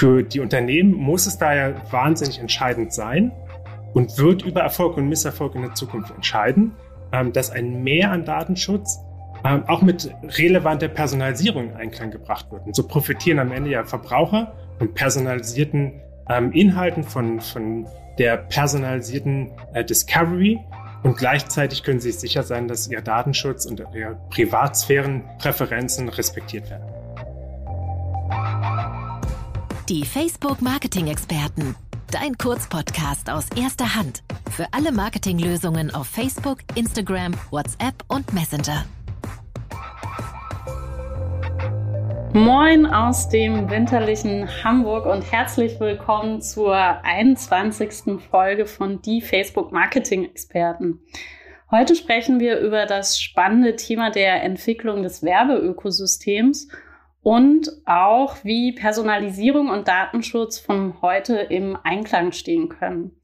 [0.00, 3.32] Für die Unternehmen muss es daher wahnsinnig entscheidend sein
[3.92, 6.72] und wird über Erfolg und Misserfolg in der Zukunft entscheiden,
[7.12, 8.98] ähm, dass ein Mehr an Datenschutz
[9.44, 12.64] ähm, auch mit relevanter Personalisierung in Einklang gebracht wird.
[12.64, 17.86] Und so profitieren am Ende ja Verbraucher von personalisierten ähm, Inhalten, von, von
[18.18, 20.58] der personalisierten äh, Discovery
[21.02, 26.99] und gleichzeitig können Sie sicher sein, dass Ihr Datenschutz und Ihre Privatsphärenpräferenzen respektiert werden.
[29.90, 31.74] Die Facebook Marketing Experten.
[32.12, 34.22] Dein Kurzpodcast aus erster Hand.
[34.52, 38.84] Für alle Marketinglösungen auf Facebook, Instagram, WhatsApp und Messenger.
[42.32, 48.20] Moin aus dem winterlichen Hamburg und herzlich willkommen zur 21.
[48.30, 51.00] Folge von Die Facebook Marketing Experten.
[51.72, 56.68] Heute sprechen wir über das spannende Thema der Entwicklung des Werbeökosystems
[57.22, 63.20] und auch wie Personalisierung und Datenschutz von heute im Einklang stehen können.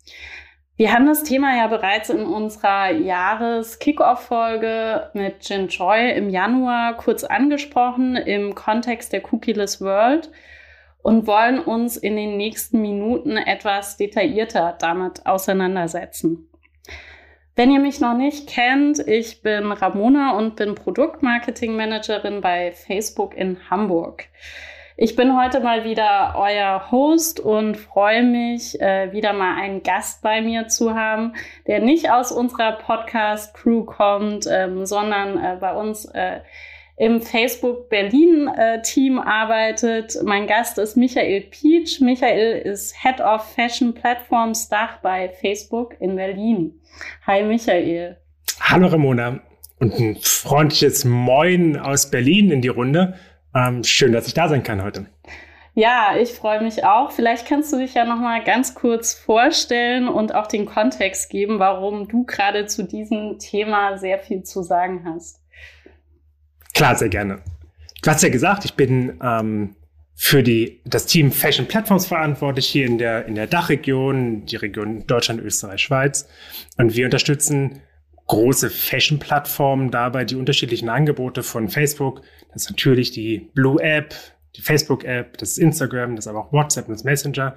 [0.79, 7.25] Wir haben das Thema ja bereits in unserer Jahres-Kickoff-Folge mit Jin Choi im Januar kurz
[7.25, 10.31] angesprochen im Kontext der Cookieless World
[11.03, 16.51] und wollen uns in den nächsten Minuten etwas detaillierter damit auseinandersetzen.
[17.59, 23.57] Wenn ihr mich noch nicht kennt, ich bin Ramona und bin Produktmarketing-Managerin bei Facebook in
[23.71, 24.27] Hamburg.
[24.99, 30.21] Ich bin heute mal wieder euer Host und freue mich, äh, wieder mal einen Gast
[30.21, 31.33] bei mir zu haben,
[31.67, 36.41] der nicht aus unserer Podcast-Crew kommt, ähm, sondern äh, bei uns äh,
[36.97, 40.17] im Facebook Berlin äh, Team arbeitet.
[40.25, 42.01] Mein Gast ist Michael Pietsch.
[42.01, 46.81] Michael ist Head of Fashion Platforms Dach bei Facebook in Berlin.
[47.27, 48.17] Hi Michael.
[48.61, 49.41] Hallo Ramona
[49.79, 53.15] und ein freundliches Moin aus Berlin in die Runde.
[53.55, 55.07] Ähm, schön, dass ich da sein kann heute.
[55.75, 57.11] Ja, ich freue mich auch.
[57.11, 61.59] Vielleicht kannst du dich ja noch mal ganz kurz vorstellen und auch den Kontext geben,
[61.59, 65.46] warum du gerade zu diesem Thema sehr viel zu sagen hast.
[66.77, 67.39] Klar, sehr gerne.
[68.03, 69.77] Du hast ja gesagt, ich bin ähm,
[70.15, 75.07] für die, das Team Fashion Platforms verantwortlich hier in der, in der Dachregion, die Region
[75.07, 76.29] Deutschland, Österreich, Schweiz.
[76.77, 77.81] Und wir unterstützen
[78.27, 82.21] große Fashion-Plattformen dabei, die unterschiedlichen Angebote von Facebook.
[82.53, 84.15] Das ist natürlich die Blue App,
[84.57, 87.57] die Facebook-App, das ist Instagram, das ist aber auch WhatsApp und das Messenger,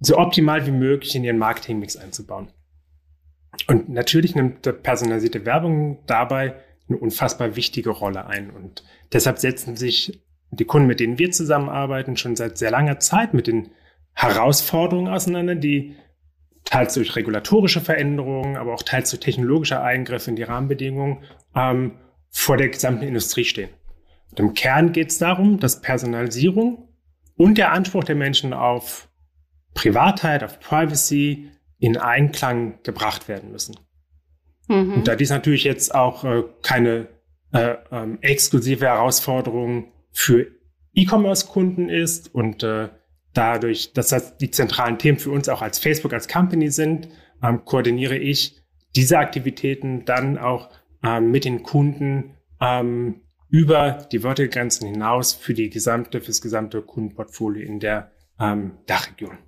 [0.00, 2.48] so optimal wie möglich in ihren Marketing-Mix einzubauen.
[3.66, 6.54] Und natürlich nimmt personalisierte Werbung dabei
[6.88, 8.50] eine unfassbar wichtige Rolle ein.
[8.50, 13.34] Und deshalb setzen sich die Kunden, mit denen wir zusammenarbeiten, schon seit sehr langer Zeit
[13.34, 13.70] mit den
[14.14, 15.94] Herausforderungen auseinander, die
[16.64, 21.92] teils durch regulatorische Veränderungen, aber auch teils durch technologische Eingriffe in die Rahmenbedingungen ähm,
[22.30, 23.70] vor der gesamten Industrie stehen.
[24.30, 26.88] Und im Kern geht es darum, dass Personalisierung
[27.36, 29.08] und der Anspruch der Menschen auf
[29.74, 33.76] Privatheit, auf Privacy in Einklang gebracht werden müssen.
[34.68, 34.94] Mhm.
[34.94, 37.08] Und da dies natürlich jetzt auch äh, keine
[37.52, 40.46] äh, ähm, exklusive Herausforderung für
[40.94, 42.88] E-Commerce-Kunden ist und äh,
[43.32, 47.08] dadurch, dass das die zentralen Themen für uns auch als Facebook, als Company sind,
[47.42, 48.60] ähm, koordiniere ich
[48.96, 50.70] diese Aktivitäten dann auch
[51.02, 57.66] ähm, mit den Kunden ähm, über die Vertical-Grenzen hinaus für die gesamte, fürs gesamte Kundenportfolio
[57.66, 59.38] in der ähm, Dachregion.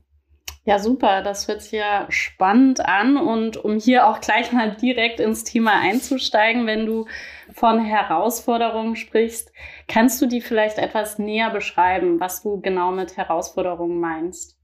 [0.65, 1.22] Ja, super.
[1.22, 3.16] Das hört sich ja spannend an.
[3.16, 7.06] Und um hier auch gleich mal direkt ins Thema einzusteigen, wenn du
[7.53, 9.53] von Herausforderungen sprichst,
[9.88, 14.59] kannst du die vielleicht etwas näher beschreiben, was du genau mit Herausforderungen meinst?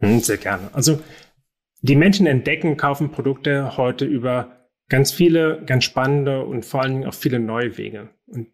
[0.00, 0.70] Hm, sehr gerne.
[0.72, 1.00] Also
[1.80, 7.06] die Menschen entdecken, kaufen Produkte heute über ganz viele, ganz spannende und vor allen Dingen
[7.06, 8.10] auch viele neue Wege.
[8.26, 8.48] Und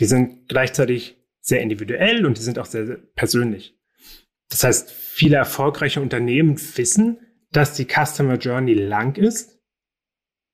[0.00, 3.78] die sind gleichzeitig sehr individuell und die sind auch sehr, sehr persönlich.
[4.52, 7.18] Das heißt, viele erfolgreiche Unternehmen wissen,
[7.52, 9.58] dass die Customer Journey lang ist.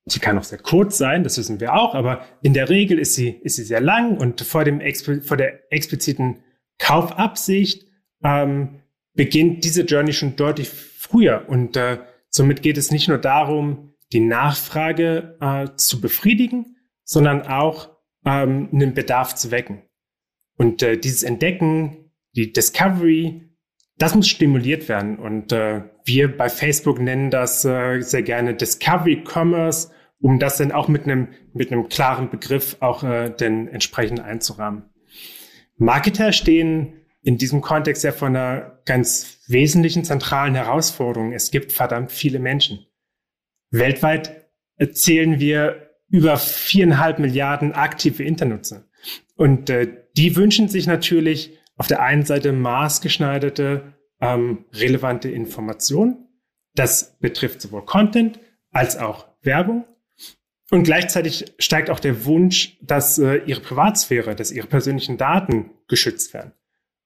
[0.06, 3.14] Sie kann auch sehr kurz sein, das wissen wir auch, aber in der Regel ist
[3.14, 4.80] sie, ist sie sehr lang und vor, dem,
[5.22, 6.44] vor der expliziten
[6.78, 7.86] Kaufabsicht
[8.22, 8.82] ähm,
[9.14, 11.46] beginnt diese Journey schon deutlich früher.
[11.48, 11.98] Und äh,
[12.30, 17.90] somit geht es nicht nur darum, die Nachfrage äh, zu befriedigen, sondern auch
[18.24, 19.82] ähm, einen Bedarf zu wecken.
[20.56, 23.47] Und äh, dieses Entdecken, die Discovery,
[23.98, 25.18] das muss stimuliert werden.
[25.18, 29.90] Und äh, wir bei Facebook nennen das äh, sehr gerne Discovery Commerce,
[30.20, 34.84] um das dann auch mit einem mit einem klaren Begriff auch äh, denn entsprechend einzurahmen.
[35.76, 41.32] Marketer stehen in diesem Kontext ja vor einer ganz wesentlichen zentralen Herausforderung.
[41.32, 42.86] Es gibt verdammt viele Menschen.
[43.70, 44.46] Weltweit
[44.92, 48.84] zählen wir über viereinhalb Milliarden aktive Internutzer.
[49.36, 56.28] Und äh, die wünschen sich natürlich auf der einen Seite maßgeschneiderte ähm, relevante Informationen.
[56.74, 58.38] Das betrifft sowohl Content
[58.70, 59.84] als auch Werbung.
[60.70, 66.34] Und gleichzeitig steigt auch der Wunsch, dass äh, ihre Privatsphäre, dass ihre persönlichen Daten geschützt
[66.34, 66.52] werden.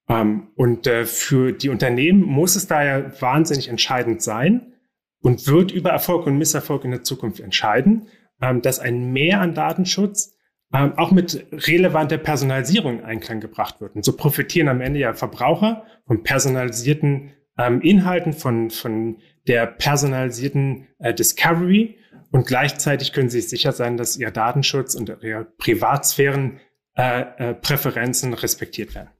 [0.08, 4.72] Ähm, und äh, für die Unternehmen muss es daher wahnsinnig entscheidend sein
[5.20, 8.08] und wird über Erfolg und Misserfolg in der Zukunft entscheiden,
[8.40, 10.31] ähm, dass ein Mehr an Datenschutz
[10.72, 13.94] ähm, auch mit relevanter Personalisierung in Einklang gebracht wird.
[13.94, 20.88] Und so profitieren am Ende ja Verbraucher von personalisierten ähm, Inhalten, von, von der personalisierten
[20.98, 21.98] äh, Discovery
[22.32, 28.94] und gleichzeitig können sie sicher sein, dass ihr Datenschutz und ihre Privatsphärenpräferenzen äh, äh, respektiert
[28.94, 29.10] werden.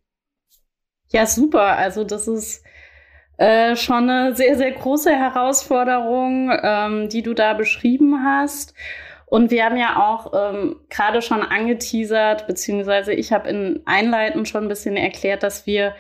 [1.09, 1.77] Ja, super.
[1.77, 2.65] Also das ist
[3.37, 8.73] äh, schon eine sehr, sehr große Herausforderung, ähm, die du da beschrieben hast.
[9.33, 14.65] Und wir haben ja auch ähm, gerade schon angeteasert, beziehungsweise ich habe in Einleiten schon
[14.65, 15.95] ein bisschen erklärt, dass wir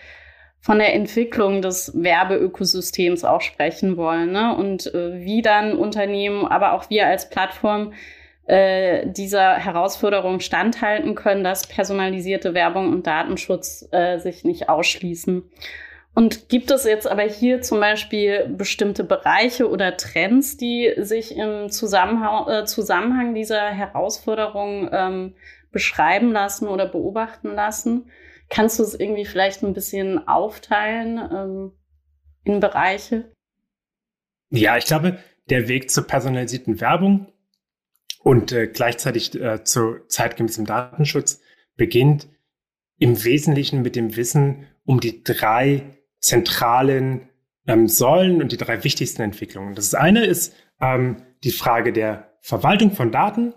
[0.60, 4.54] von der Entwicklung des Werbeökosystems auch sprechen wollen ne?
[4.54, 7.94] und äh, wie dann Unternehmen, aber auch wir als Plattform
[8.44, 15.42] äh, dieser Herausforderung standhalten können, dass personalisierte Werbung und Datenschutz äh, sich nicht ausschließen.
[16.14, 21.70] Und gibt es jetzt aber hier zum Beispiel bestimmte Bereiche oder Trends, die sich im
[21.70, 25.34] Zusammenhang, äh, Zusammenhang dieser Herausforderung ähm,
[25.70, 28.10] beschreiben lassen oder beobachten lassen?
[28.50, 31.72] Kannst du es irgendwie vielleicht ein bisschen aufteilen ähm,
[32.44, 33.32] in Bereiche?
[34.50, 35.18] Ja, ich glaube,
[35.48, 37.32] der Weg zur personalisierten Werbung
[38.22, 41.40] und äh, gleichzeitig äh, zu zeitgemäßem Datenschutz
[41.76, 42.28] beginnt
[42.98, 47.28] im Wesentlichen mit dem Wissen um die drei zentralen
[47.66, 49.74] ähm, Säulen und die drei wichtigsten Entwicklungen.
[49.74, 53.52] Das eine ist ähm, die Frage der Verwaltung von Daten.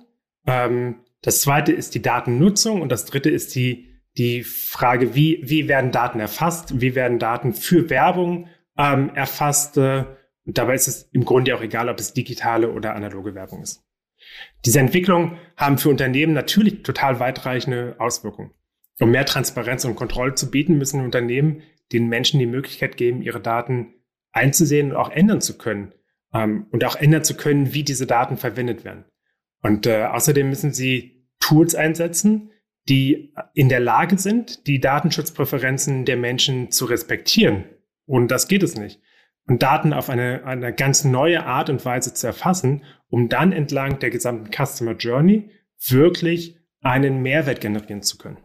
[0.45, 5.67] Ähm, das zweite ist die Datennutzung und das dritte ist die die Frage, wie, wie
[5.67, 8.47] werden Daten erfasst, wie werden Daten für Werbung
[8.77, 9.77] ähm, erfasst.
[9.77, 10.05] Äh,
[10.45, 13.83] und dabei ist es im Grunde auch egal, ob es digitale oder analoge Werbung ist.
[14.63, 18.51] Diese Entwicklungen haben für Unternehmen natürlich total weitreichende Auswirkungen.
[18.99, 23.39] Um mehr Transparenz und Kontrolle zu bieten, müssen Unternehmen den Menschen die Möglichkeit geben, ihre
[23.39, 23.93] Daten
[24.31, 25.93] einzusehen und auch ändern zu können.
[26.33, 29.05] Ähm, und auch ändern zu können, wie diese Daten verwendet werden.
[29.61, 32.51] Und äh, außerdem müssen sie Tools einsetzen,
[32.87, 37.65] die in der Lage sind, die Datenschutzpräferenzen der Menschen zu respektieren.
[38.05, 39.01] Und das geht es nicht.
[39.47, 43.99] Und Daten auf eine, eine ganz neue Art und Weise zu erfassen, um dann entlang
[43.99, 45.49] der gesamten Customer Journey
[45.87, 48.37] wirklich einen Mehrwert generieren zu können.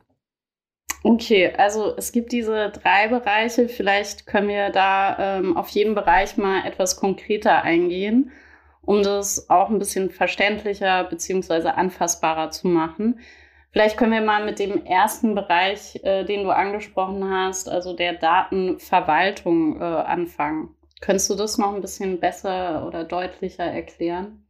[1.03, 3.69] Okay, also es gibt diese drei Bereiche.
[3.69, 8.33] Vielleicht können wir da ähm, auf jeden Bereich mal etwas konkreter eingehen,
[8.83, 13.21] um das auch ein bisschen verständlicher beziehungsweise anfassbarer zu machen.
[13.73, 18.15] Vielleicht können wir mal mit dem ersten Bereich, äh, den du angesprochen hast, also der
[18.15, 20.75] Datenverwaltung, äh, anfangen.
[21.01, 24.45] Könntest du das noch ein bisschen besser oder deutlicher erklären?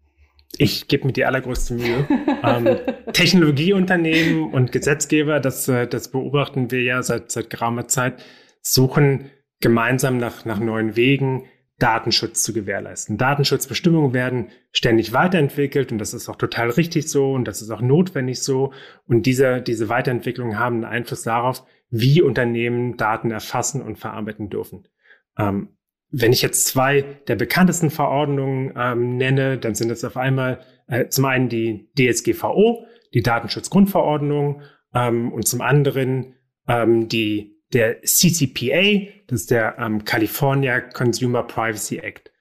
[0.58, 2.06] Ich gebe mir die allergrößte Mühe.
[2.43, 2.79] ähm,
[3.12, 8.23] Technologieunternehmen und Gesetzgeber, das, äh, das beobachten wir ja seit, seit geraumer Zeit,
[8.62, 9.31] suchen
[9.61, 11.47] gemeinsam nach, nach neuen Wegen,
[11.81, 13.17] Datenschutz zu gewährleisten.
[13.17, 17.81] Datenschutzbestimmungen werden ständig weiterentwickelt und das ist auch total richtig so und das ist auch
[17.81, 18.73] notwendig so.
[19.06, 24.87] Und diese, diese Weiterentwicklungen haben einen Einfluss darauf, wie Unternehmen Daten erfassen und verarbeiten dürfen.
[25.38, 25.71] Ähm,
[26.11, 31.09] wenn ich jetzt zwei der bekanntesten Verordnungen ähm, nenne, dann sind es auf einmal äh,
[31.09, 34.62] zum einen die DSGVO, die Datenschutzgrundverordnung,
[34.95, 36.35] ähm, und zum anderen
[36.69, 42.33] ähm, die der CCPA, das ist der ähm, California Consumer Privacy Act.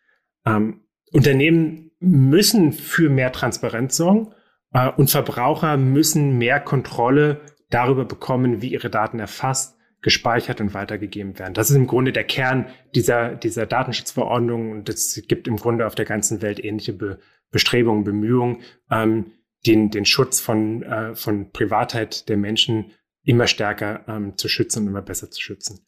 [0.46, 4.34] Ähm, Unternehmen müssen für mehr Transparenz sorgen
[4.74, 11.38] äh, und Verbraucher müssen mehr Kontrolle darüber bekommen, wie ihre Daten erfasst, gespeichert und weitergegeben
[11.40, 11.54] werden.
[11.54, 15.96] Das ist im Grunde der Kern dieser, dieser Datenschutzverordnung und es gibt im Grunde auf
[15.96, 17.20] der ganzen Welt ähnliche Be
[17.52, 19.32] Bestrebungen, Bemühungen, ähm,
[19.66, 22.92] den, den Schutz von, äh, von Privatheit der Menschen
[23.24, 25.86] immer stärker ähm, zu schützen und immer besser zu schützen.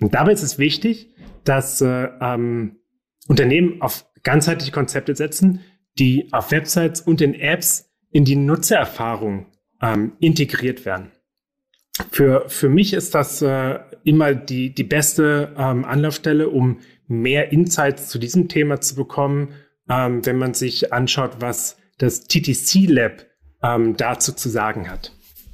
[0.00, 1.12] Und dabei ist es wichtig,
[1.44, 2.76] dass äh, ähm,
[3.26, 5.60] Unternehmen auf ganzheitliche Konzepte setzen,
[5.98, 9.46] die auf Websites und in Apps in die Nutzererfahrung
[9.82, 11.10] ähm, integriert werden.
[12.10, 18.08] Für, für mich ist das äh, immer die, die beste ähm, Anlaufstelle, um mehr Insights
[18.08, 19.54] zu diesem Thema zu bekommen,
[19.88, 23.26] ähm, wenn man sich anschaut, was das TTC Lab
[23.62, 25.12] ähm, dazu zu sagen hat.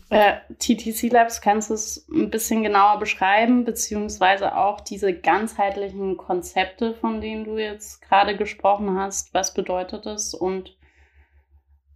[0.08, 6.94] Äh, TTC Labs, kannst du es ein bisschen genauer beschreiben, beziehungsweise auch diese ganzheitlichen Konzepte,
[6.94, 9.34] von denen du jetzt gerade gesprochen hast?
[9.34, 10.76] Was bedeutet das und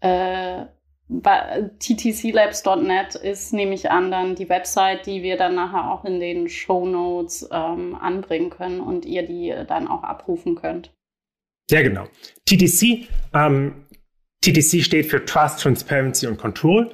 [0.00, 0.64] äh,
[1.10, 6.48] ttclabs.net ist, nehme ich an, dann die Website, die wir dann nachher auch in den
[6.48, 10.92] Show Notes ähm, anbringen können und ihr die dann auch abrufen könnt.
[11.70, 12.06] Ja, genau.
[12.46, 13.86] TTC, ähm,
[14.42, 16.90] TTC steht für Trust, Transparency und Control.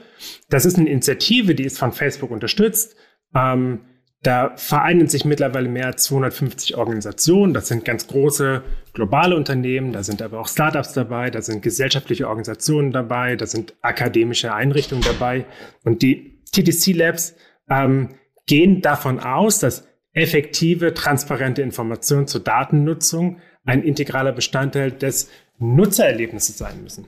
[0.48, 2.96] Das ist eine Initiative, die ist von Facebook unterstützt.
[3.34, 3.80] Ähm,
[4.26, 7.54] da vereinen sich mittlerweile mehr als 250 Organisationen.
[7.54, 12.26] Das sind ganz große globale Unternehmen, da sind aber auch Startups dabei, da sind gesellschaftliche
[12.26, 15.46] Organisationen dabei, da sind akademische Einrichtungen dabei.
[15.84, 17.36] Und die TTC Labs
[17.70, 18.16] ähm,
[18.46, 26.82] gehen davon aus, dass effektive, transparente Informationen zur Datennutzung ein integraler Bestandteil des Nutzererlebnisses sein
[26.82, 27.06] müssen.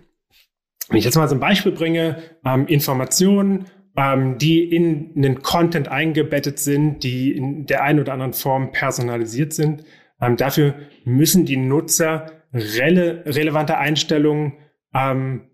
[0.88, 3.66] Wenn ich jetzt mal so ein Beispiel bringe, ähm, Informationen,
[3.98, 9.52] ähm, die in einen Content eingebettet sind, die in der einen oder anderen Form personalisiert
[9.52, 9.82] sind.
[10.20, 14.52] Ähm, dafür müssen die Nutzer rele relevante Einstellungen
[14.94, 15.48] ähm,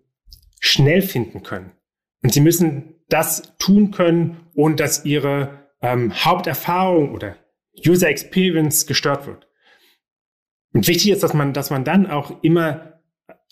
[0.59, 1.71] schnell finden können.
[2.21, 7.37] Und sie müssen das tun können, ohne dass ihre ähm, Haupterfahrung oder
[7.83, 9.47] User Experience gestört wird.
[10.71, 13.01] Und wichtig ist, dass man, dass man dann auch immer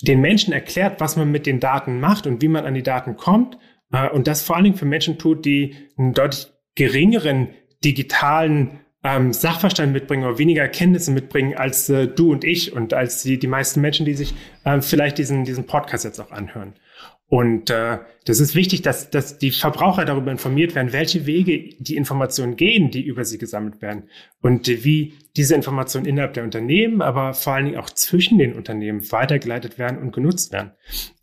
[0.03, 3.17] den Menschen erklärt, was man mit den Daten macht und wie man an die Daten
[3.17, 3.57] kommt
[3.93, 7.49] äh, und das vor allen Dingen für Menschen tut, die einen deutlich geringeren
[7.85, 13.21] digitalen ähm, Sachverstand mitbringen oder weniger Kenntnisse mitbringen als äh, du und ich und als
[13.23, 14.33] die, die meisten Menschen, die sich
[14.63, 16.73] äh, vielleicht diesen, diesen Podcast jetzt auch anhören.
[17.27, 21.95] Und äh, das ist wichtig, dass, dass die Verbraucher darüber informiert werden, welche Wege die
[21.95, 24.03] Informationen gehen, die über sie gesammelt werden
[24.41, 29.11] und wie diese Informationen innerhalb der Unternehmen, aber vor allen Dingen auch zwischen den Unternehmen
[29.11, 30.73] weitergeleitet werden und genutzt werden.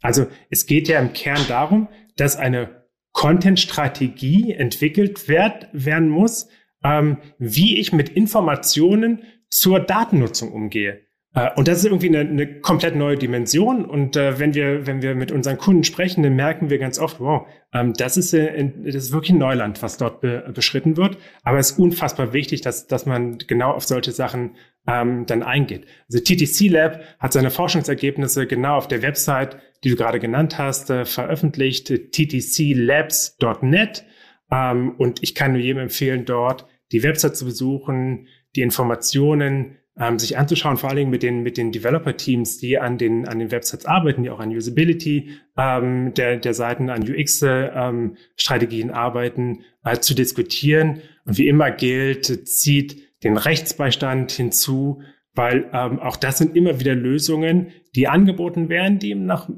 [0.02, 1.86] Also es geht ja im Kern darum,
[2.20, 6.48] dass eine Content-Strategie entwickelt werd, werden muss,
[6.84, 11.00] ähm, wie ich mit Informationen zur Datennutzung umgehe.
[11.34, 13.84] Äh, und das ist irgendwie eine, eine komplett neue Dimension.
[13.84, 17.20] Und äh, wenn wir, wenn wir mit unseren Kunden sprechen, dann merken wir ganz oft,
[17.20, 21.18] wow, ähm, das ist, äh, das ist wirklich Neuland, was dort be beschritten wird.
[21.42, 24.56] Aber es ist unfassbar wichtig, dass, dass man genau auf solche Sachen
[24.86, 25.86] ähm, dann eingeht.
[26.10, 30.90] Also TTC Lab hat seine Forschungsergebnisse genau auf der Website, die du gerade genannt hast,
[30.90, 34.04] äh, veröffentlicht, ttclabs.net.
[34.50, 40.18] Ähm, und ich kann nur jedem empfehlen, dort die Website zu besuchen, die Informationen ähm,
[40.18, 43.50] sich anzuschauen, vor allen Dingen mit den, mit den Developer-Teams, die an den, an den
[43.50, 49.98] Websites arbeiten, die auch an Usability ähm, der, der Seiten, an UX-Strategien ähm, arbeiten, äh,
[49.98, 51.02] zu diskutieren.
[51.26, 55.02] Und wie immer gilt, zieht den Rechtsbeistand hinzu,
[55.34, 59.50] weil ähm, auch das sind immer wieder Lösungen, die angeboten werden, die nach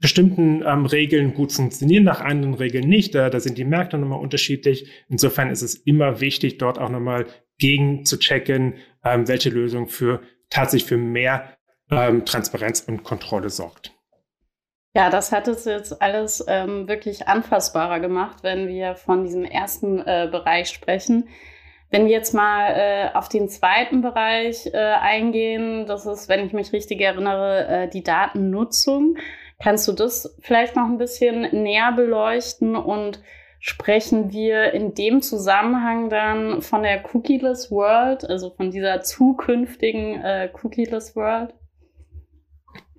[0.00, 3.14] bestimmten ähm, Regeln gut funktionieren, nach anderen Regeln nicht.
[3.14, 4.88] Da, da sind die Märkte nochmal unterschiedlich.
[5.08, 7.26] Insofern ist es immer wichtig, dort auch nochmal
[7.58, 8.74] gegen zu checken,
[9.04, 11.56] ähm, welche Lösung für tatsächlich für mehr
[11.90, 13.92] ähm, Transparenz und Kontrolle sorgt.
[14.94, 20.00] Ja, das hat es jetzt alles ähm, wirklich anfassbarer gemacht, wenn wir von diesem ersten
[20.00, 21.28] äh, Bereich sprechen.
[21.90, 26.52] Wenn wir jetzt mal äh, auf den zweiten Bereich äh, eingehen, das ist, wenn ich
[26.52, 29.16] mich richtig erinnere, äh, die Datennutzung.
[29.62, 33.20] Kannst du das vielleicht noch ein bisschen näher beleuchten und
[33.58, 40.50] sprechen wir in dem Zusammenhang dann von der Cookieless World, also von dieser zukünftigen äh,
[40.62, 41.54] Cookieless World?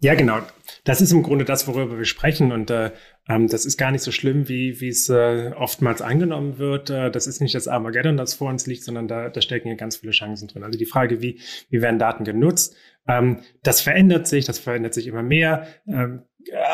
[0.02, 0.40] Ja, genau.
[0.86, 2.52] Das ist im Grunde das, worüber wir sprechen.
[2.52, 2.92] Und äh,
[3.28, 6.90] ähm, das ist gar nicht so schlimm, wie wie es äh, oftmals angenommen wird.
[6.90, 9.76] Äh, das ist nicht das Armageddon, das vor uns liegt, sondern da, da stecken hier
[9.76, 10.64] ganz viele Chancen drin.
[10.64, 12.76] Also die Frage, wie, wie werden Daten genutzt,
[13.08, 15.68] ähm, das verändert sich, das verändert sich immer mehr.
[15.88, 16.24] Ähm,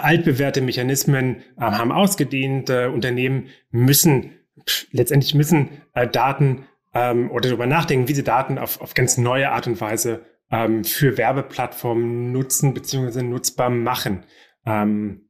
[0.02, 2.70] altbewährte Mechanismen äh, haben ausgedient.
[2.70, 4.32] Äh, Unternehmen müssen,
[4.68, 9.18] pff, letztendlich müssen äh, Daten ähm, oder darüber nachdenken, wie sie Daten auf, auf ganz
[9.18, 13.24] neue Art und Weise ähm, für Werbeplattformen nutzen bzw.
[13.24, 14.24] nutzbar machen.
[14.66, 15.30] Ähm,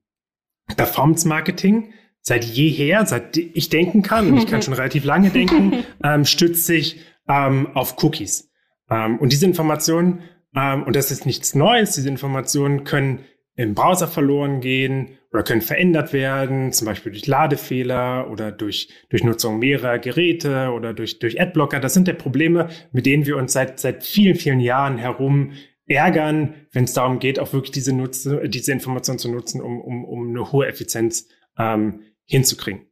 [0.75, 5.83] Performance Marketing seit jeher, seit ich denken kann, und ich kann schon relativ lange denken,
[6.03, 8.51] ähm, stützt sich ähm, auf Cookies.
[8.89, 10.23] Ähm, und diese Informationen,
[10.55, 13.19] ähm, und das ist nichts Neues, diese Informationen können
[13.55, 19.23] im Browser verloren gehen oder können verändert werden, zum Beispiel durch Ladefehler oder durch, durch
[19.23, 21.79] Nutzung mehrerer Geräte oder durch, durch Adblocker.
[21.79, 25.53] Das sind ja Probleme, mit denen wir uns seit, seit vielen, vielen Jahren herum
[25.87, 30.03] ärgern, wenn es darum geht, auch wirklich diese, Nutze, diese Information zu nutzen, um, um,
[30.03, 32.87] um eine hohe Effizienz ähm, hinzukriegen.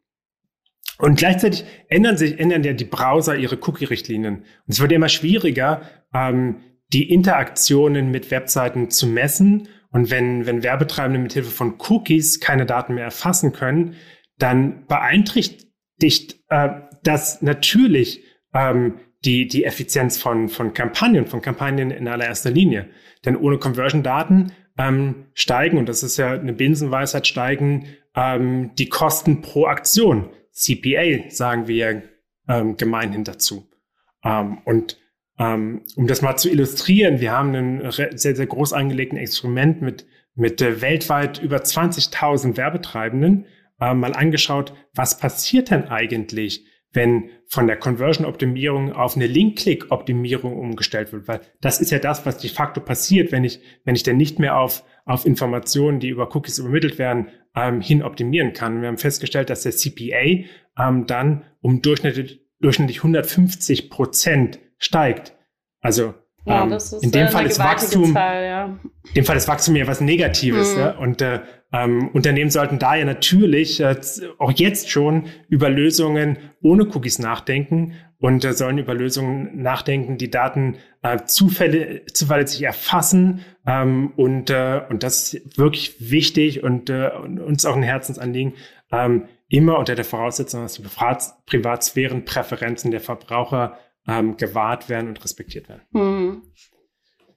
[0.99, 4.37] Und gleichzeitig ändern sich, ändern ja die Browser ihre Cookie-Richtlinien.
[4.37, 5.81] Und es wird immer schwieriger,
[6.13, 6.57] ähm,
[6.93, 12.65] die Interaktionen mit Webseiten zu messen und wenn, wenn Werbetreibende mit Hilfe von Cookies keine
[12.65, 13.95] Daten mehr erfassen können,
[14.37, 16.69] dann beeinträchtigt äh,
[17.03, 18.23] das natürlich
[18.53, 22.89] ähm, die, die Effizienz von, von Kampagnen, von Kampagnen in allererster Linie.
[23.23, 27.85] Denn ohne Conversion-Daten ähm, steigen, und das ist ja eine Binsenweisheit, steigen
[28.15, 32.01] ähm, die Kosten pro Aktion, CPA, sagen wir
[32.47, 33.69] ähm, gemeinhin dazu.
[34.23, 34.97] Ähm, und
[35.37, 40.61] um das mal zu illustrieren, wir haben ein sehr, sehr groß angelegten Experiment mit, mit
[40.61, 43.45] äh, weltweit über 20.000 Werbetreibenden
[43.79, 51.11] äh, mal angeschaut, was passiert denn eigentlich, wenn von der Conversion-Optimierung auf eine Link-Click-Optimierung umgestellt
[51.11, 54.17] wird, weil das ist ja das, was de facto passiert, wenn ich, wenn ich denn
[54.17, 58.81] nicht mehr auf, auf Informationen, die über Cookies übermittelt werden, ähm, hin optimieren kann.
[58.81, 60.45] Wir haben festgestellt, dass der CPA
[60.77, 65.35] ähm, dann um durchschnittlich, durchschnittlich 150 Prozent steigt.
[65.81, 66.13] Also
[66.45, 68.65] ja, ähm, in dem Fall ist Wachstum, Zahl, ja.
[69.07, 70.73] in dem Fall ist Wachstum ja was Negatives.
[70.73, 70.79] Mhm.
[70.79, 70.97] Ja?
[70.97, 71.39] Und äh,
[71.71, 73.95] ähm, Unternehmen sollten da ja natürlich äh,
[74.39, 80.29] auch jetzt schon über Lösungen ohne Cookies nachdenken und äh, sollen über Lösungen nachdenken, die
[80.29, 83.41] Daten äh, zufälle, zuverlässig erfassen.
[83.65, 88.53] Ähm, und, äh, und das ist wirklich wichtig und, äh, und uns auch ein Herzensanliegen,
[88.91, 90.83] ähm, immer unter der Voraussetzung, dass die
[91.45, 95.81] Privatsphärenpräferenzen der Verbraucher ähm, gewahrt werden und respektiert werden.
[95.91, 96.41] Mhm.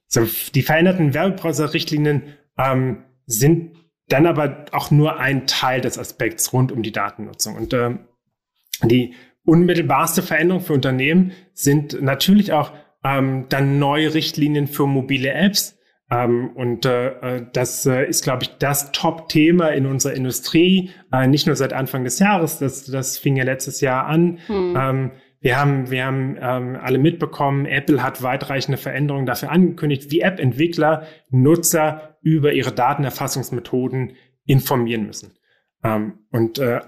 [0.09, 3.77] So, die veränderten Werbebrowser-Richtlinien ähm, sind
[4.09, 7.57] dann aber auch nur ein Teil des Aspekts rund um die Datennutzung.
[7.57, 8.07] Und ähm,
[8.85, 12.73] die unmittelbarste Veränderung für Unternehmen sind natürlich auch
[13.05, 15.79] ähm, dann neue Richtlinien für mobile Apps.
[16.09, 17.09] Ähm, und äh,
[17.39, 21.73] äh das äh, ist, glaube ich, das Top-Thema in unserer Industrie, äh, nicht nur seit
[21.73, 24.39] Anfang des Jahres, das, das fing ja letztes Jahr an.
[24.47, 24.77] Hm.
[24.79, 25.11] Ähm,
[25.47, 31.05] wir haben, wir haben ähm, alle mitbekommen, Apple hat weitreichende Veränderungen dafür angekündigt, wie App-Entwickler
[31.31, 35.39] Nutzer über ihre Datenerfassungsmethoden informieren müssen.
[35.85, 36.81] Ähm, und äh,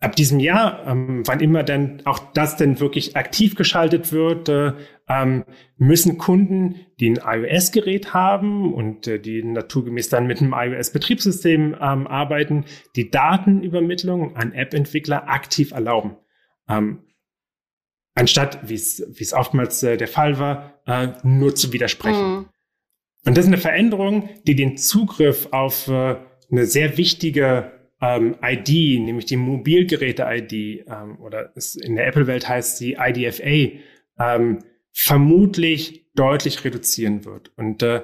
[0.00, 4.74] ab diesem Jahr, ähm, wann immer denn auch das denn wirklich aktiv geschaltet wird, äh,
[5.08, 5.44] ähm,
[5.78, 12.06] müssen Kunden, die ein iOS-Gerät haben und äh, die naturgemäß dann mit einem iOS-Betriebssystem ähm,
[12.06, 16.18] arbeiten, die Datenübermittlung an App-Entwickler aktiv erlauben.
[16.68, 17.04] Ähm,
[18.14, 22.30] anstatt, wie es wie es oftmals äh, der Fall war, äh, nur zu widersprechen.
[22.30, 22.46] Mhm.
[23.24, 26.16] Und das ist eine Veränderung, die den Zugriff auf äh,
[26.50, 30.52] eine sehr wichtige ähm, ID, nämlich die Mobilgeräte-ID,
[30.88, 33.78] ähm, oder es, in der Apple-Welt heißt sie IDFA,
[34.18, 34.58] ähm,
[34.92, 37.52] vermutlich deutlich reduzieren wird.
[37.56, 38.02] Und äh,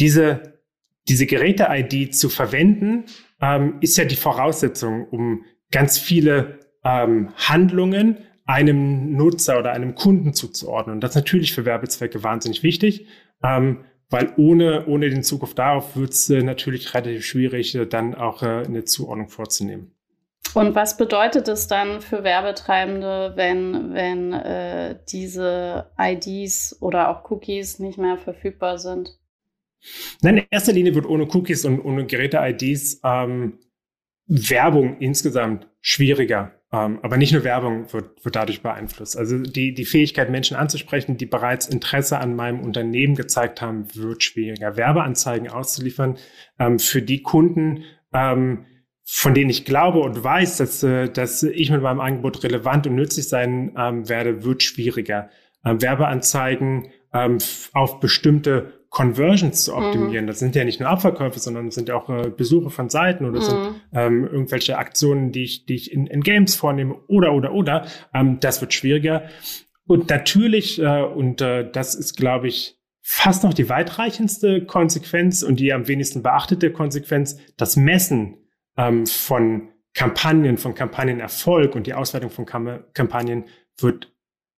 [0.00, 0.60] diese,
[1.06, 3.04] diese Geräte-ID zu verwenden,
[3.40, 10.32] ähm, ist ja die Voraussetzung, um ganz viele ähm, Handlungen einem Nutzer oder einem Kunden
[10.32, 10.96] zuzuordnen.
[10.96, 13.06] Und das ist natürlich für Werbezwecke wahnsinnig wichtig,
[13.42, 18.14] ähm, weil ohne, ohne den Zugriff darauf wird es äh, natürlich relativ schwierig, äh, dann
[18.14, 19.92] auch äh, eine Zuordnung vorzunehmen.
[20.54, 27.78] Und was bedeutet es dann für Werbetreibende, wenn, wenn äh, diese IDs oder auch Cookies
[27.78, 29.18] nicht mehr verfügbar sind?
[30.22, 33.58] Nein, in erster Linie wird ohne Cookies und ohne Geräte-IDs ähm,
[34.26, 36.52] Werbung insgesamt schwieriger.
[36.76, 39.16] Ähm, aber nicht nur Werbung wird, wird dadurch beeinflusst.
[39.16, 44.22] Also die, die Fähigkeit, Menschen anzusprechen, die bereits Interesse an meinem Unternehmen gezeigt haben, wird
[44.22, 44.76] schwieriger.
[44.76, 46.18] Werbeanzeigen auszuliefern
[46.58, 48.66] ähm, für die Kunden, ähm,
[49.04, 52.96] von denen ich glaube und weiß, dass, äh, dass ich mit meinem Angebot relevant und
[52.96, 55.30] nützlich sein ähm, werde, wird schwieriger.
[55.64, 57.38] Ähm, Werbeanzeigen ähm,
[57.72, 60.24] auf bestimmte Conversions zu optimieren.
[60.24, 60.28] Mhm.
[60.28, 63.40] Das sind ja nicht nur Abverkäufe, sondern sind ja auch äh, Besuche von Seiten oder
[63.40, 63.44] mhm.
[63.44, 67.86] sind ähm, irgendwelche Aktionen, die ich, die ich in, in Games vornehme oder oder oder.
[68.14, 69.24] Ähm, das wird schwieriger.
[69.86, 75.60] Und natürlich, äh, und äh, das ist, glaube ich, fast noch die weitreichendste Konsequenz und
[75.60, 78.38] die am wenigsten beachtete Konsequenz, das Messen
[78.78, 83.44] ähm, von Kampagnen, von Kampagnenerfolg und die Auswertung von Kam Kampagnen
[83.76, 84.10] wird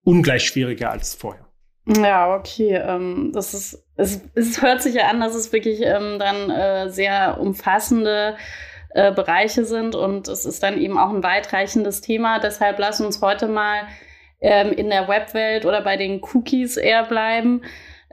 [0.05, 1.48] ungleich schwieriger als vorher.
[1.89, 2.75] Ja, okay.
[2.75, 6.91] Ähm, das ist, es, es hört sich ja an, dass es wirklich ähm, dann äh,
[6.91, 8.37] sehr umfassende
[8.91, 12.41] äh, Bereiche sind und es ist dann eben auch ein weitreichendes Thema.
[12.41, 13.89] Deshalb lass uns heute mal
[14.41, 17.63] ähm, in der Webwelt oder bei den Cookies eher bleiben.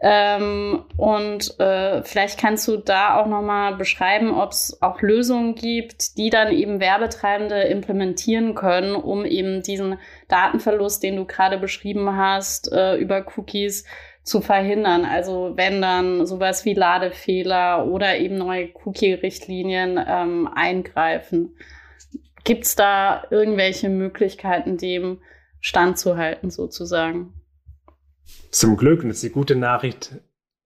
[0.02, 6.18] Ähm, und äh, vielleicht kannst du da auch nochmal beschreiben, ob es auch Lösungen gibt,
[6.18, 12.72] die dann eben Werbetreibende implementieren können, um eben diesen Datenverlust, den du gerade beschrieben hast,
[12.74, 13.86] äh, über Cookies
[14.24, 15.06] zu verhindern.
[15.06, 21.56] Also wenn dann sowas wie Ladefehler oder eben neue Cookie-Richtlinien ähm, eingreifen.
[22.44, 25.20] Gibt es da irgendwelche Möglichkeiten, dem
[25.62, 27.34] standzuhalten sozusagen?
[28.52, 30.14] Zum Glück, und das ist die gute Nachricht,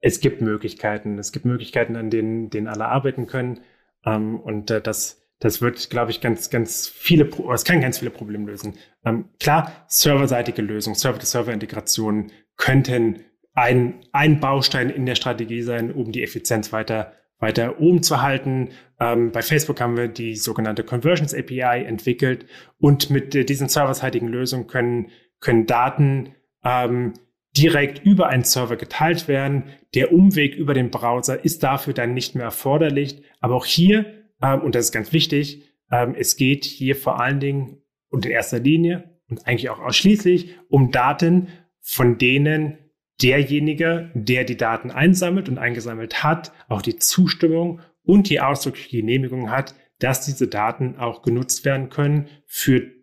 [0.01, 1.17] es gibt Möglichkeiten.
[1.17, 3.61] Es gibt Möglichkeiten, an denen, denen alle arbeiten können.
[4.05, 8.11] Ähm, und äh, das, das wird, glaube ich, ganz, ganz viele, es kann ganz viele
[8.11, 8.75] Probleme lösen.
[9.03, 16.23] Ähm, klar, serverseitige Lösungen, Server-to-Server-Integrationen könnten ein, ein Baustein in der Strategie sein, um die
[16.23, 18.69] Effizienz weiter, weiter oben zu halten.
[18.99, 22.45] Ähm, bei Facebook haben wir die sogenannte Conversions API entwickelt
[22.77, 25.09] und mit äh, diesen serverseitigen Lösungen können,
[25.41, 27.13] können Daten ähm,
[27.59, 29.65] direkt über einen Server geteilt werden.
[29.93, 33.21] Der Umweg über den Browser ist dafür dann nicht mehr erforderlich.
[33.39, 34.05] Aber auch hier,
[34.41, 37.77] ähm, und das ist ganz wichtig, ähm, es geht hier vor allen Dingen
[38.09, 41.47] und in erster Linie und eigentlich auch ausschließlich um Daten,
[41.81, 42.77] von denen
[43.21, 49.51] derjenige, der die Daten einsammelt und eingesammelt hat, auch die Zustimmung und die ausdrückliche Genehmigung
[49.51, 52.98] hat, dass diese Daten auch genutzt werden können für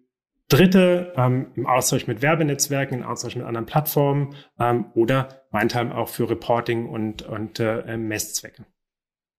[0.49, 6.09] Dritte ähm, im Austausch mit Werbenetzwerken, im Austausch mit anderen Plattformen ähm, oder meinethalb auch
[6.09, 8.65] für Reporting und, und äh, Messzwecke.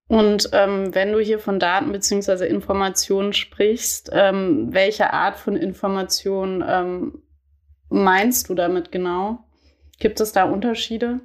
[0.09, 6.63] Und ähm, wenn du hier von Daten beziehungsweise Informationen sprichst, ähm, welche Art von Informationen
[6.67, 7.23] ähm,
[7.89, 9.39] meinst du damit genau?
[9.99, 11.21] Gibt es da Unterschiede?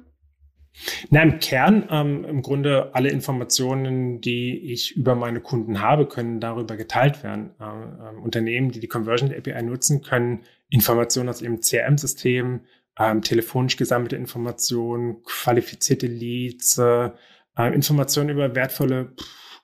[1.09, 6.39] Na, im Kern, ähm, im Grunde alle Informationen, die ich über meine Kunden habe, können
[6.39, 7.51] darüber geteilt werden.
[7.61, 12.61] Ähm, ähm Unternehmen, die die Conversion API nutzen, können Informationen aus ihrem CRM-System,
[12.99, 17.11] ähm, telefonisch gesammelte Informationen, qualifizierte Leads, äh,
[17.55, 19.13] Informationen über wertvolle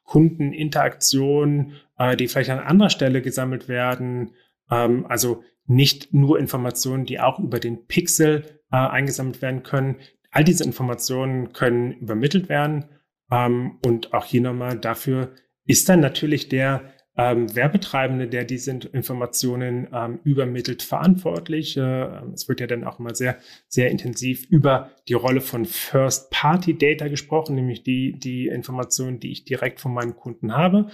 [0.04, 4.32] Kundeninteraktionen, äh, die vielleicht an anderer Stelle gesammelt werden.
[4.70, 9.98] Ähm, also nicht nur Informationen, die auch über den Pixel äh, eingesammelt werden können.
[10.32, 12.86] All diese Informationen können übermittelt werden.
[13.32, 15.32] Ähm, und auch hier nochmal dafür
[15.66, 21.76] ist dann natürlich der ähm, Werbetreibende, der diese Informationen ähm, übermittelt, verantwortlich.
[21.76, 23.38] Äh, es wird ja dann auch immer sehr,
[23.68, 29.82] sehr intensiv über die Rolle von First-Party-Data gesprochen, nämlich die, die Informationen, die ich direkt
[29.82, 30.90] von meinen Kunden habe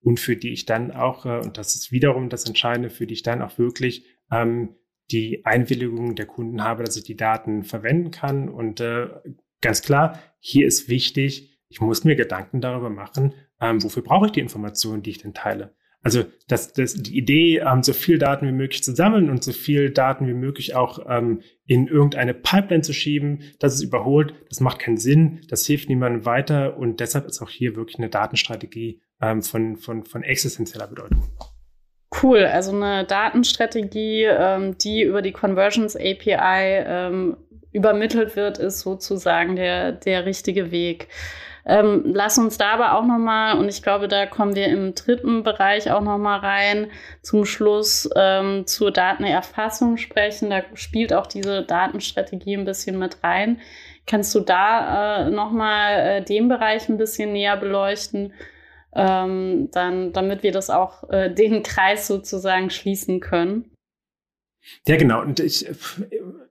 [0.00, 3.14] und für die ich dann auch, äh, und das ist wiederum das Entscheidende, für die
[3.14, 4.74] ich dann auch wirklich ähm,
[5.10, 8.48] die Einwilligung der Kunden habe, dass ich die Daten verwenden kann.
[8.48, 9.08] Und äh,
[9.60, 14.32] ganz klar, hier ist wichtig, ich muss mir Gedanken darüber machen, ähm, wofür brauche ich
[14.32, 15.74] die Informationen, die ich denn teile.
[16.00, 19.52] Also das, das, die Idee, ähm, so viel Daten wie möglich zu sammeln und so
[19.52, 24.60] viel Daten wie möglich auch ähm, in irgendeine Pipeline zu schieben, das ist überholt, das
[24.60, 29.02] macht keinen Sinn, das hilft niemandem weiter und deshalb ist auch hier wirklich eine Datenstrategie
[29.20, 31.28] ähm, von, von, von existenzieller Bedeutung.
[32.20, 37.36] Cool, also eine Datenstrategie, ähm, die über die Conversions API ähm,
[37.72, 41.08] übermittelt wird, ist sozusagen der, der richtige Weg.
[41.64, 45.42] Ähm, lass uns da aber auch nochmal, und ich glaube, da kommen wir im dritten
[45.42, 46.90] Bereich auch nochmal rein,
[47.22, 50.48] zum Schluss ähm, zur Datenerfassung sprechen.
[50.48, 53.60] Da spielt auch diese Datenstrategie ein bisschen mit rein.
[54.06, 58.32] Kannst du da äh, nochmal äh, den Bereich ein bisschen näher beleuchten?
[58.94, 63.70] Ähm, dann, damit wir das auch äh, den Kreis sozusagen schließen können.
[64.86, 65.22] Ja, genau.
[65.22, 66.02] Und ich, es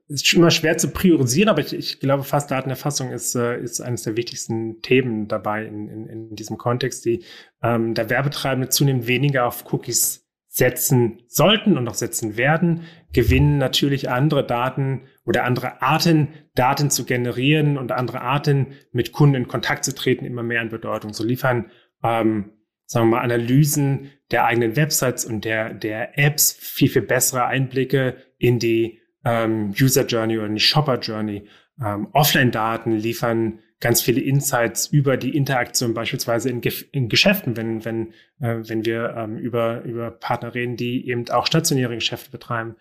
[0.08, 4.02] ist immer schwer zu priorisieren, aber ich, ich glaube, fast Datenerfassung ist, äh, ist eines
[4.02, 7.24] der wichtigsten Themen dabei in, in, in diesem Kontext, die
[7.62, 14.10] ähm, der Werbetreibende zunehmend weniger auf Cookies setzen sollten und auch setzen werden, gewinnen natürlich
[14.10, 19.84] andere Daten oder andere Arten, Daten zu generieren und andere Arten, mit Kunden in Kontakt
[19.84, 21.12] zu treten, immer mehr an Bedeutung.
[21.12, 21.70] So liefern
[22.02, 22.52] ähm,
[22.86, 28.16] sagen wir mal, Analysen der eigenen Websites und der, der Apps viel, viel bessere Einblicke
[28.38, 31.48] in die ähm, User Journey oder in die Shopper Journey.
[31.80, 37.84] Ähm, Offline-Daten liefern ganz viele Insights über die Interaktion beispielsweise in, Ge in Geschäften, wenn,
[37.84, 38.08] wenn,
[38.40, 42.76] äh, wenn wir ähm, über, über Partner reden, die eben auch stationäre Geschäfte betreiben.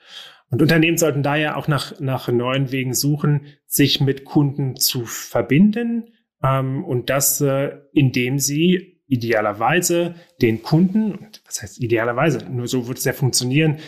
[0.49, 6.13] Und Unternehmen sollten daher auch nach, nach neuen Wegen suchen, sich mit Kunden zu verbinden
[6.41, 12.98] ähm, und das, äh, indem sie idealerweise den Kunden, was heißt idealerweise, nur so wird
[12.98, 13.80] es ja funktionieren,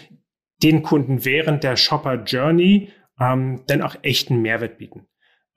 [0.64, 5.08] den Kunden während der Shopper Journey ähm, dann auch echten Mehrwert bieten.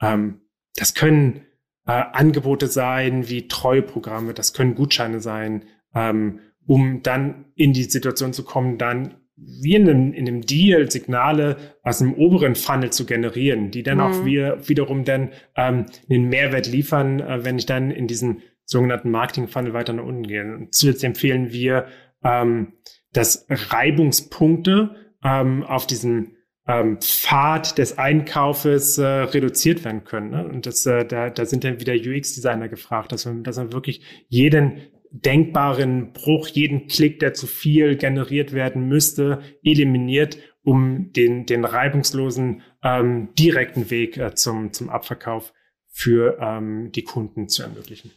[0.00, 0.40] Ähm,
[0.76, 1.42] das können
[1.86, 8.32] äh, Angebote sein wie Treueprogramme, das können Gutscheine sein, ähm, um dann in die Situation
[8.32, 13.06] zu kommen, dann wie in einem, in einem Deal Signale aus dem oberen Funnel zu
[13.06, 14.04] generieren, die dann mhm.
[14.04, 19.10] auch wieder, wiederum dann ähm, einen Mehrwert liefern, äh, wenn ich dann in diesen sogenannten
[19.10, 20.54] Marketing-Funnel weiter nach unten gehen.
[20.54, 21.86] Und zusätzlich empfehlen wir,
[22.24, 22.74] ähm,
[23.12, 30.30] dass Reibungspunkte ähm, auf diesem ähm, Pfad des Einkaufes äh, reduziert werden können.
[30.30, 30.48] Ne?
[30.48, 34.02] Und das, äh, da, da sind dann wieder UX-Designer gefragt, dass man, dass man wirklich
[34.28, 34.80] jeden
[35.10, 42.62] denkbaren Bruch, jeden Klick, der zu viel generiert werden müsste, eliminiert, um den, den reibungslosen
[42.82, 45.52] ähm, direkten Weg äh, zum, zum Abverkauf
[45.88, 48.12] für ähm, die Kunden zu ermöglichen.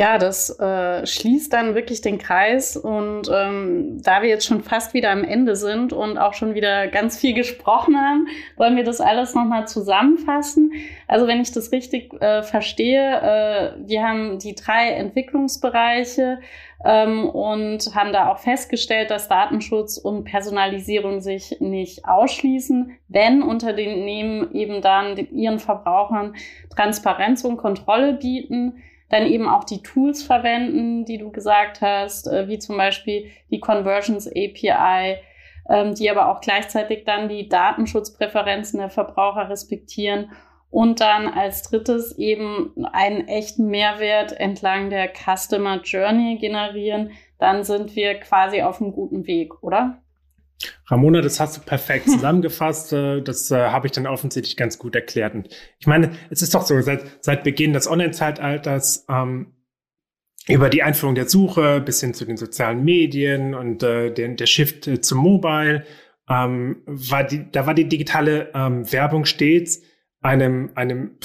[0.00, 2.74] Ja, das äh, schließt dann wirklich den Kreis.
[2.74, 6.88] Und ähm, da wir jetzt schon fast wieder am Ende sind und auch schon wieder
[6.88, 10.72] ganz viel gesprochen haben, wollen wir das alles nochmal zusammenfassen.
[11.06, 16.38] Also wenn ich das richtig äh, verstehe, äh, wir haben die drei Entwicklungsbereiche
[16.82, 24.50] ähm, und haben da auch festgestellt, dass Datenschutz und Personalisierung sich nicht ausschließen, wenn Unternehmen
[24.54, 26.36] eben dann ihren Verbrauchern
[26.74, 32.48] Transparenz und Kontrolle bieten dann eben auch die Tools verwenden, die du gesagt hast, äh,
[32.48, 35.18] wie zum Beispiel die Conversions API,
[35.68, 40.30] ähm, die aber auch gleichzeitig dann die Datenschutzpräferenzen der Verbraucher respektieren
[40.70, 47.96] und dann als drittes eben einen echten Mehrwert entlang der Customer Journey generieren, dann sind
[47.96, 50.00] wir quasi auf einem guten Weg, oder?
[50.86, 52.92] Ramona, das hast du perfekt zusammengefasst.
[52.92, 55.34] Äh, das äh, habe ich dann offensichtlich ganz gut erklärt.
[55.34, 59.54] Und ich meine, es ist doch so, seit, seit Beginn des Online-Zeitalters, ähm,
[60.48, 64.46] über die Einführung der Suche bis hin zu den sozialen Medien und äh, den, der
[64.46, 65.84] Shift äh, zum Mobile,
[66.28, 69.82] ähm, war die, da war die digitale ähm, Werbung stets
[70.20, 71.18] einem, einem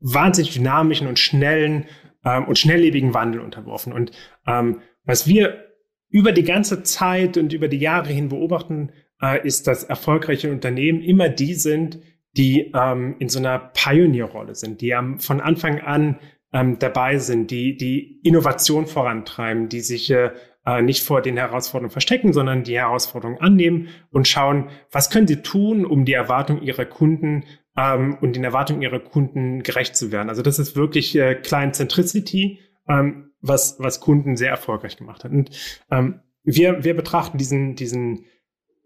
[0.00, 1.86] wahnsinnig dynamischen und schnellen
[2.24, 3.92] ähm, und schnelllebigen Wandel unterworfen.
[3.92, 4.12] Und
[4.46, 5.67] ähm, was wir
[6.10, 11.02] über die ganze Zeit und über die Jahre hin beobachten, äh, ist, dass erfolgreiche Unternehmen
[11.02, 11.98] immer die sind,
[12.36, 16.18] die ähm, in so einer Pionierrolle sind, die ähm, von Anfang an
[16.52, 20.30] ähm, dabei sind, die die Innovation vorantreiben, die sich äh,
[20.64, 25.42] äh, nicht vor den Herausforderungen verstecken, sondern die Herausforderungen annehmen und schauen, was können sie
[25.42, 27.44] tun, um die Erwartungen ihrer Kunden
[27.76, 30.28] ähm, und den Erwartungen ihrer Kunden gerecht zu werden.
[30.28, 35.32] Also das ist wirklich äh, Client Centricity, ähm, was, was Kunden sehr erfolgreich gemacht hat.
[35.32, 35.50] Und
[35.90, 38.24] ähm, wir, wir betrachten diesen, diesen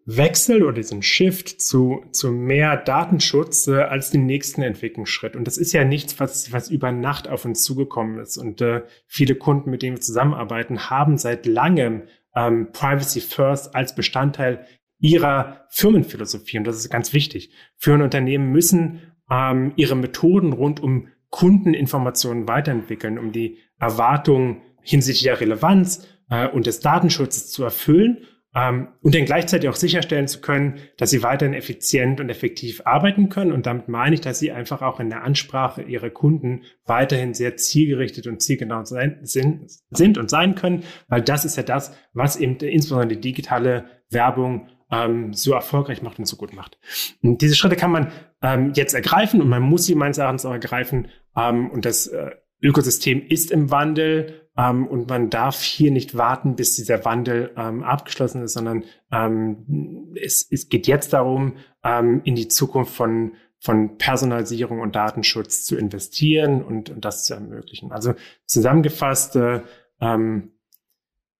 [0.05, 5.37] Wechsel oder diesen Shift zu, zu mehr Datenschutz äh, als den nächsten Entwicklungsschritt.
[5.37, 8.37] Und das ist ja nichts, was, was über Nacht auf uns zugekommen ist.
[8.37, 12.03] Und äh, viele Kunden, mit denen wir zusammenarbeiten, haben seit langem
[12.35, 14.67] ähm, Privacy First als Bestandteil
[14.99, 16.59] ihrer Firmenphilosophie.
[16.59, 17.53] Und das ist ganz wichtig.
[17.77, 26.07] Firmenunternehmen müssen ähm, ihre Methoden rund um Kundeninformationen weiterentwickeln, um die Erwartungen hinsichtlich der Relevanz
[26.31, 28.19] äh, und des Datenschutzes zu erfüllen
[28.55, 33.31] ähm, und dann gleichzeitig auch sicherstellen zu können, dass sie weiterhin effizient und effektiv arbeiten
[33.31, 33.51] können.
[33.51, 37.57] Und damit meine ich, dass sie einfach auch in der Ansprache ihrer Kunden weiterhin sehr
[37.57, 42.37] zielgerichtet und zielgenau sein, sind, sind und sein können, weil das ist ja das, was
[42.37, 46.79] eben insbesondere die digitale Werbung ähm, so erfolgreich macht und so gut macht.
[47.23, 48.13] Und diese Schritte kann man
[48.43, 51.09] ähm, jetzt ergreifen und man muss sie meines Erachtens auch ergreifen.
[51.37, 56.57] Ähm, und das äh, Ökosystem ist im Wandel ähm, und man darf hier nicht warten,
[56.57, 62.35] bis dieser Wandel ähm, abgeschlossen ist, sondern ähm, es, es geht jetzt darum, ähm, in
[62.35, 67.93] die Zukunft von von Personalisierung und Datenschutz zu investieren und, und das zu ermöglichen.
[67.93, 69.61] Also zusammengefasst, äh,
[70.01, 70.52] ähm,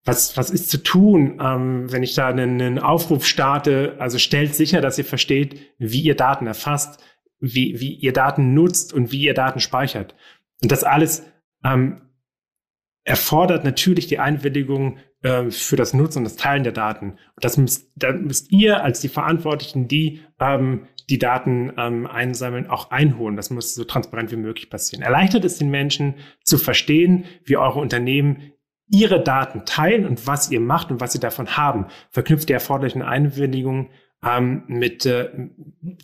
[0.05, 3.97] was, was ist zu tun, ähm, wenn ich da einen, einen Aufruf starte?
[3.99, 7.03] Also stellt sicher, dass ihr versteht, wie ihr Daten erfasst,
[7.39, 10.15] wie, wie ihr Daten nutzt und wie ihr Daten speichert.
[10.63, 11.25] Und das alles
[11.65, 12.03] ähm,
[13.05, 17.11] erfordert natürlich die Einwilligung äh, für das Nutzen und das Teilen der Daten.
[17.11, 22.69] Und das müsst, da müsst ihr als die Verantwortlichen, die ähm, die Daten ähm, einsammeln,
[22.69, 23.37] auch einholen.
[23.37, 25.03] Das muss so transparent wie möglich passieren.
[25.03, 28.52] Erleichtert es den Menschen zu verstehen, wie eure Unternehmen
[28.93, 33.03] ihre Daten teilen und was ihr macht und was sie davon haben, verknüpft die erforderlichen
[33.03, 33.89] Einwilligungen
[34.25, 35.31] ähm, mit äh,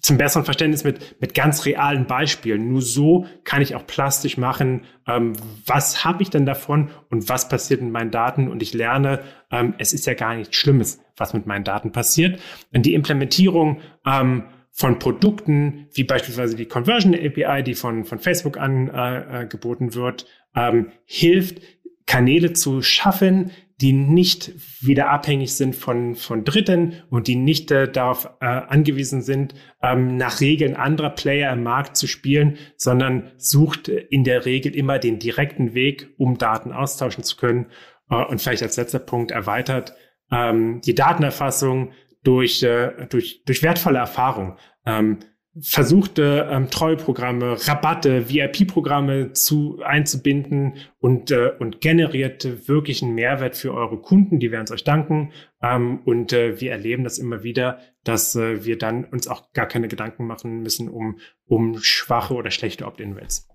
[0.00, 2.68] zum besseren Verständnis mit mit ganz realen Beispielen.
[2.68, 5.34] Nur so kann ich auch plastisch machen, ähm,
[5.66, 9.20] was habe ich denn davon und was passiert mit meinen Daten und ich lerne,
[9.52, 12.40] ähm, es ist ja gar nichts Schlimmes, was mit meinen Daten passiert.
[12.74, 14.44] Und die Implementierung ähm,
[14.78, 20.92] von Produkten, wie beispielsweise die Conversion API, die von, von Facebook angeboten äh, wird, ähm,
[21.04, 21.60] hilft,
[22.08, 24.52] Kanäle zu schaffen, die nicht
[24.84, 30.16] wieder abhängig sind von, von Dritten und die nicht äh, darauf äh, angewiesen sind, ähm,
[30.16, 35.20] nach Regeln anderer Player im Markt zu spielen, sondern sucht in der Regel immer den
[35.20, 37.66] direkten Weg, um Daten austauschen zu können.
[38.10, 39.94] Äh, und vielleicht als letzter Punkt erweitert
[40.32, 41.92] ähm, die Datenerfassung
[42.24, 44.56] durch, äh, durch, durch wertvolle Erfahrung.
[44.84, 45.18] Ähm,
[45.60, 53.74] versuchte ähm, Treueprogramme, Rabatte, VIP-Programme zu einzubinden und äh, und generierte wirklich einen Mehrwert für
[53.74, 54.40] eure Kunden.
[54.40, 58.64] Die werden es euch danken ähm, und äh, wir erleben das immer wieder, dass äh,
[58.64, 63.48] wir dann uns auch gar keine Gedanken machen müssen um um schwache oder schlechte Opt-in-Rates.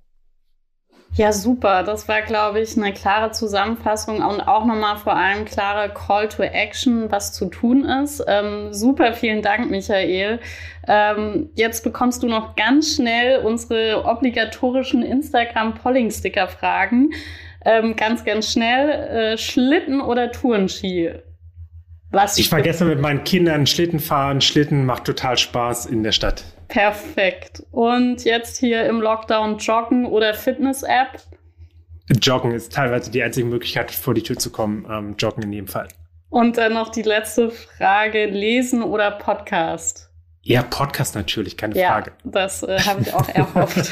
[1.15, 1.84] Ja, super.
[1.84, 6.41] Das war, glaube ich, eine klare Zusammenfassung und auch nochmal vor allem klare Call to
[6.41, 8.23] Action, was zu tun ist.
[8.28, 10.39] Ähm, super, vielen Dank, Michael.
[10.88, 17.12] Ähm, jetzt bekommst du noch ganz schnell unsere obligatorischen Instagram-Polling-Sticker-Fragen.
[17.63, 18.89] Ähm, ganz, ganz schnell.
[18.89, 21.12] Äh, Schlitten oder Tourenski?
[22.10, 24.41] Was ich war gestern mit meinen Kindern Schlitten fahren.
[24.41, 26.43] Schlitten macht total Spaß in der Stadt.
[26.73, 27.62] Perfekt.
[27.69, 31.21] Und jetzt hier im Lockdown Joggen oder Fitness-App?
[32.19, 34.88] Joggen ist teilweise die einzige Möglichkeit, vor die Tür zu kommen.
[34.89, 35.88] Ähm, joggen in jedem Fall.
[36.31, 40.02] Und dann noch die letzte Frage: Lesen oder Podcast?
[40.45, 42.12] Ja, Podcast natürlich, keine ja, Frage.
[42.25, 43.91] Das äh, habe ich auch erhofft.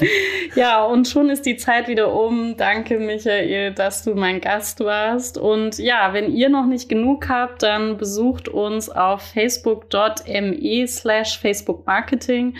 [0.54, 2.56] ja, und schon ist die Zeit wieder um.
[2.56, 5.36] Danke, Michael, dass du mein Gast warst.
[5.36, 11.86] Und ja, wenn ihr noch nicht genug habt, dann besucht uns auf facebook.me slash Facebook
[11.86, 12.54] Marketing.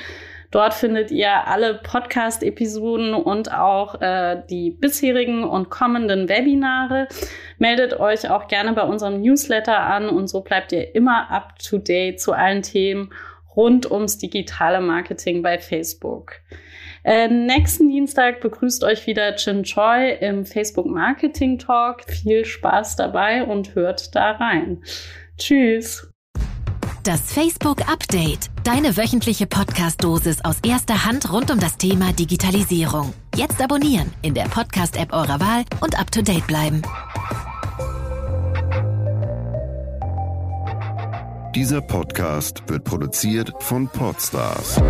[0.52, 7.08] Dort findet ihr alle Podcast-Episoden und auch äh, die bisherigen und kommenden Webinare.
[7.58, 11.78] Meldet euch auch gerne bei unserem Newsletter an und so bleibt ihr immer up to
[11.78, 13.10] date zu allen Themen
[13.56, 16.34] rund ums digitale Marketing bei Facebook.
[17.02, 22.04] Äh, nächsten Dienstag begrüßt euch wieder Chin Choi im Facebook Marketing Talk.
[22.04, 24.82] Viel Spaß dabei und hört da rein.
[25.38, 26.11] Tschüss.
[27.02, 28.48] Das Facebook Update.
[28.62, 33.12] Deine wöchentliche Podcast-Dosis aus erster Hand rund um das Thema Digitalisierung.
[33.34, 36.80] Jetzt abonnieren in der Podcast-App eurer Wahl und up to date bleiben.
[41.56, 44.80] Dieser Podcast wird produziert von Podstars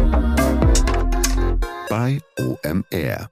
[1.88, 3.31] bei OMR.